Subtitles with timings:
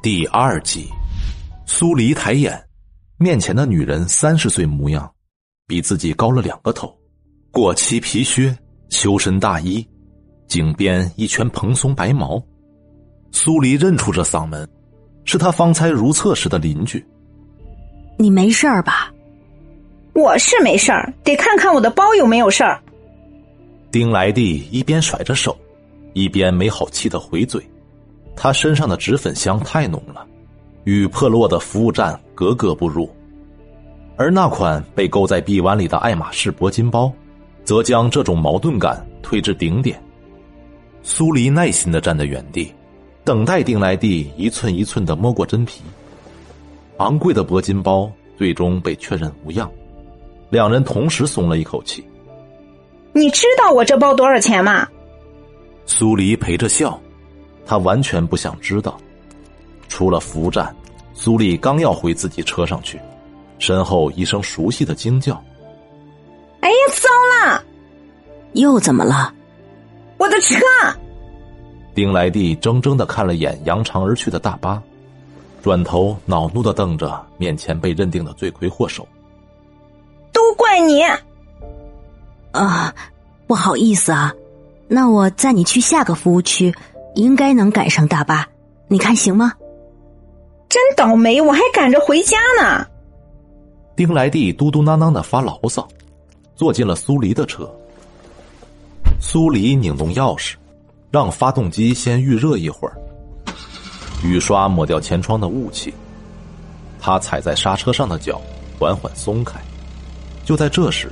[0.00, 0.88] 第二集，
[1.66, 2.56] 苏黎抬眼，
[3.18, 5.10] 面前的女人三十岁模样，
[5.66, 6.96] 比自己高了两个头，
[7.50, 8.56] 过膝皮靴，
[8.90, 9.84] 修身大衣，
[10.46, 12.40] 颈边一圈蓬松白毛。
[13.32, 14.68] 苏黎认出这嗓门，
[15.24, 17.04] 是他方才如厕时的邻居。
[18.16, 19.12] 你没事儿吧？
[20.14, 22.80] 我是没事儿，得看看我的包有没有事儿。
[23.90, 25.58] 丁来娣一边甩着手，
[26.12, 27.60] 一边没好气的回嘴。
[28.40, 30.24] 他身上的脂粉香太浓了，
[30.84, 33.10] 与破落的服务站格格不入。
[34.16, 37.12] 而那款被勾在臂弯里的爱马仕铂金包，
[37.64, 40.00] 则将这种矛盾感推至顶点。
[41.02, 42.72] 苏黎耐心的站在原地，
[43.24, 45.82] 等待丁来蒂一寸一寸的摸过真皮。
[46.98, 49.68] 昂贵的铂金包最终被确认无恙，
[50.48, 52.04] 两人同时松了一口气。
[53.12, 54.86] 你知道我这包多少钱吗？
[55.86, 57.00] 苏黎陪着笑。
[57.68, 58.98] 他完全不想知道。
[59.88, 60.74] 出了服务站，
[61.12, 62.98] 苏丽刚要回自己车上去，
[63.58, 65.34] 身后一声熟悉的惊叫
[66.60, 67.08] ：“哎呀，糟
[67.46, 67.62] 了！
[68.54, 69.32] 又怎么了？
[70.16, 70.56] 我的车！”
[71.94, 74.82] 丁来娣怔怔的看了眼扬长而去的大巴，
[75.62, 79.06] 转头恼怒的瞪着面前被认定的罪魁祸首
[80.32, 81.02] ：“都怪你！
[82.52, 82.94] 啊，
[83.46, 84.32] 不好意思啊，
[84.86, 86.74] 那我载你去下个服务区。”
[87.18, 88.48] 应该能赶上大巴，
[88.86, 89.52] 你看行吗？
[90.68, 92.86] 真倒霉，我还赶着回家呢。
[93.96, 95.88] 丁来娣嘟嘟囔囔的发牢骚，
[96.54, 97.68] 坐进了苏黎的车。
[99.20, 100.54] 苏黎拧动钥匙，
[101.10, 102.94] 让发动机先预热一会儿。
[104.22, 105.92] 雨刷抹掉前窗的雾气，
[107.00, 108.40] 他踩在刹车上的脚
[108.78, 109.58] 缓缓松开。
[110.44, 111.10] 就在这时，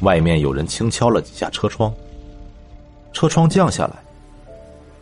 [0.00, 1.94] 外面有人轻敲了几下车窗，
[3.12, 3.94] 车窗降下来。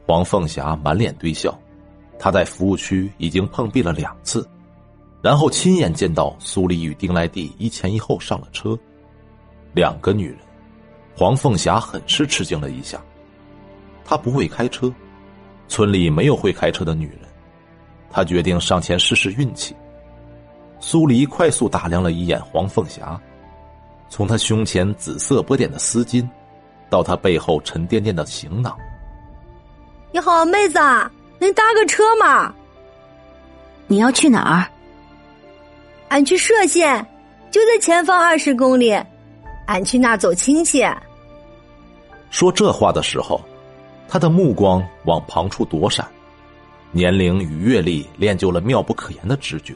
[0.06, 1.52] 黄凤霞满脸堆笑，
[2.16, 4.48] 她在服务区已经碰壁了两次，
[5.20, 8.78] 然后亲眼见到苏黎与丁来娣一前一后上了车，
[9.72, 10.38] 两个女人，
[11.16, 13.02] 黄凤霞很是吃惊了一下。
[14.04, 14.92] 她不会开车，
[15.66, 17.22] 村里没有会开车的女人，
[18.08, 19.74] 她决定上前试试运气。
[20.78, 23.20] 苏黎快速打量了一眼黄凤霞，
[24.08, 26.24] 从她胸前紫色波点的丝巾，
[26.88, 28.78] 到她背后沉甸甸的行囊。
[30.12, 30.78] 你好，妹子，
[31.38, 32.54] 能搭个车吗？
[33.86, 34.70] 你要去哪儿？
[36.08, 37.04] 俺去歙县，
[37.50, 38.96] 就在前方二十公里。
[39.66, 40.84] 俺去那走亲戚。
[42.30, 43.40] 说这话的时候，
[44.08, 46.06] 他的目光往旁处躲闪，
[46.92, 49.74] 年龄与阅历练就了妙不可言的直觉。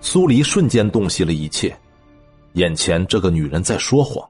[0.00, 1.76] 苏黎瞬间洞悉了一切，
[2.54, 4.28] 眼前这个女人在说谎。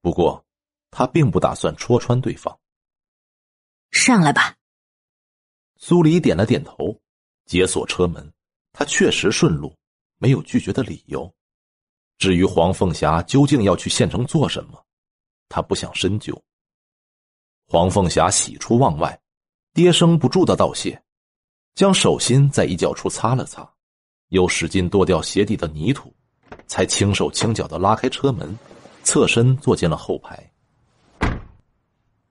[0.00, 0.42] 不过，
[0.90, 2.54] 他并不打算戳穿对方。
[3.92, 4.56] 上来吧。
[5.76, 7.00] 苏黎点了点头，
[7.46, 8.32] 解锁车门。
[8.72, 9.76] 他确实顺路，
[10.16, 11.30] 没有拒绝的理由。
[12.16, 14.82] 至于黄凤霞究竟要去县城做什么，
[15.48, 16.42] 他不想深究。
[17.68, 19.20] 黄凤霞喜出望外，
[19.74, 21.00] 跌声不住的道谢，
[21.74, 23.70] 将手心在衣角处擦了擦，
[24.28, 26.14] 又使劲跺掉鞋底的泥土，
[26.66, 28.58] 才轻手轻脚的拉开车门，
[29.02, 30.50] 侧身坐进了后排。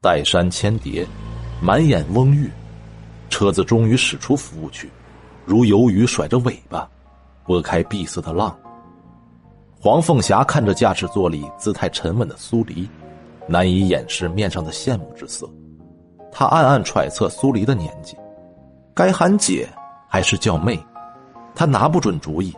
[0.02, 1.08] 黛山千叠。
[1.64, 2.50] 满眼翁郁，
[3.30, 4.90] 车子终于驶出服务区，
[5.46, 6.90] 如游鱼甩着尾巴，
[7.46, 8.58] 拨开碧色的浪。
[9.80, 12.90] 黄凤霞看着驾驶座里姿态沉稳的苏黎，
[13.46, 15.48] 难以掩饰面上的羡慕之色。
[16.32, 18.18] 她暗暗揣测苏黎的年纪，
[18.96, 19.70] 该喊姐
[20.10, 20.84] 还是叫妹，
[21.54, 22.52] 她拿不准主意。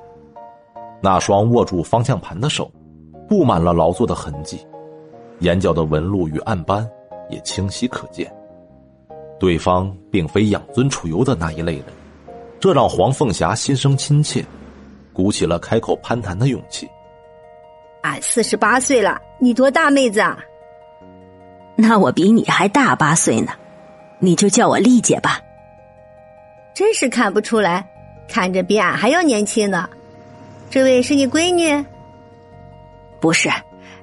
[1.02, 2.72] 那双握住方向盘的手，
[3.28, 4.66] 布满了劳作的痕迹，
[5.40, 6.90] 眼角的纹路与暗斑
[7.30, 8.34] 也清晰可见。
[9.44, 11.86] 对方并非养尊处优的那一类人，
[12.62, 14.42] 这让黄凤霞心生亲切，
[15.12, 16.90] 鼓起了开口攀谈的勇气。
[18.04, 20.40] 俺四十八岁了，你多大，妹子啊？
[21.76, 23.52] 那我比你还大八岁呢，
[24.20, 25.42] 你就叫我丽姐吧。
[26.74, 27.86] 真是看不出来，
[28.30, 29.90] 看着比俺还要年轻呢。
[30.70, 31.86] 这位是你闺女？
[33.20, 33.50] 不是，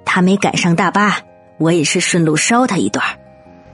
[0.05, 1.17] 她没赶上大巴，
[1.57, 3.03] 我也是顺路捎她一段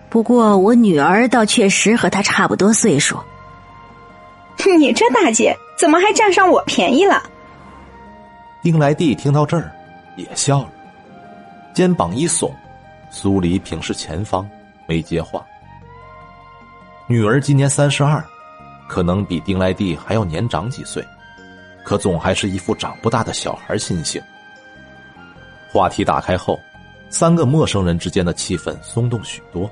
[0.08, 3.18] 不过我女儿倒确实和她差不多岁数。
[4.78, 7.22] 你这大姐怎么还占上我便宜了？
[8.62, 9.70] 丁来娣听到这儿，
[10.16, 10.72] 也笑了，
[11.72, 12.50] 肩膀一耸，
[13.10, 14.48] 苏黎平视前方，
[14.86, 15.44] 没接话。
[17.06, 18.24] 女儿今年三十二，
[18.88, 21.06] 可能比丁来娣还要年长几岁，
[21.84, 24.20] 可总还是一副长不大的小孩心性。
[25.70, 26.58] 话题打开后，
[27.08, 29.70] 三个陌生人之间的气氛松动许多。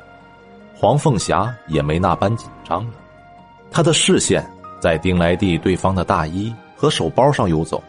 [0.75, 2.93] 黄凤霞也没那般紧张了，
[3.71, 4.45] 她的视线
[4.81, 7.83] 在丁来娣对方的大衣和手包上游走，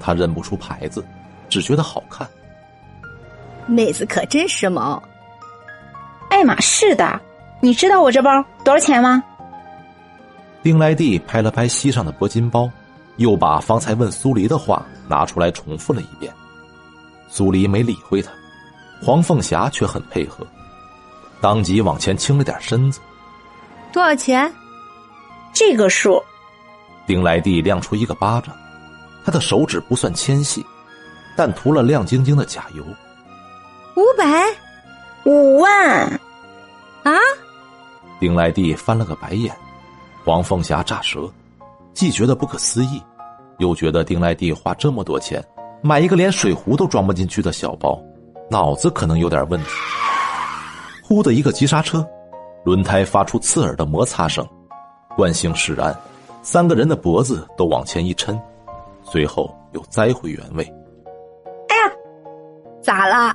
[0.00, 1.04] 她认不出牌子，
[1.48, 2.26] 只觉得好看。
[3.66, 5.00] 妹子可真时髦，
[6.28, 7.20] 爱马仕的。
[7.60, 9.22] 你知道我这包多少钱吗？
[10.62, 12.70] 丁来娣拍了拍膝上的铂金包，
[13.16, 16.32] 又把方才问苏黎的话拿出来重复了一遍。
[17.28, 18.30] 苏黎没理会他，
[19.02, 20.46] 黄凤霞却很配合，
[21.44, 23.00] 当即往前倾了点身子。
[23.92, 24.50] 多少钱？
[25.52, 26.18] 这个数。
[27.06, 28.56] 丁来娣亮出一个巴掌，
[29.26, 30.64] 他的手指不算纤细，
[31.36, 32.82] 但涂了亮晶晶的甲油。
[33.94, 34.42] 五百，
[35.26, 36.08] 五万，
[37.02, 37.12] 啊！
[38.18, 39.54] 丁来娣翻了个白眼，
[40.24, 41.30] 黄凤霞炸舌，
[41.92, 43.02] 既觉得不可思议，
[43.58, 45.44] 又觉得丁来娣花这么多钱
[45.82, 48.02] 买一个连水壶都装不进去的小包，
[48.50, 49.68] 脑子可能有点问题。
[51.14, 52.04] 呼的一个急刹车，
[52.64, 54.44] 轮胎发出刺耳的摩擦声，
[55.16, 55.96] 惯性使然，
[56.42, 58.36] 三个人的脖子都往前一抻，
[59.04, 60.64] 随后又栽回原位。
[61.68, 61.94] 哎呀，
[62.82, 63.32] 咋了？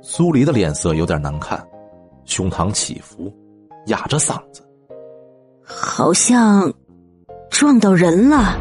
[0.00, 1.62] 苏黎的脸色有点难看，
[2.24, 3.30] 胸膛起伏，
[3.88, 4.66] 哑着嗓子，
[5.62, 6.72] 好像
[7.50, 8.58] 撞到人了。